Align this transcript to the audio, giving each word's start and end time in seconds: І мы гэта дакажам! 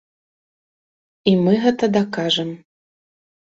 І 1.33 1.35
мы 1.43 1.53
гэта 1.67 1.85
дакажам! 2.01 2.49